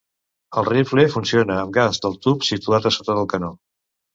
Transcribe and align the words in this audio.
El 0.61 0.65
rifle 0.69 1.03
funciona 1.17 1.57
amb 1.65 1.75
gas 1.77 2.01
del 2.07 2.17
tub 2.27 2.49
situat 2.51 2.89
a 2.93 2.97
sota 2.99 3.19
del 3.21 3.31
canó. 3.37 3.53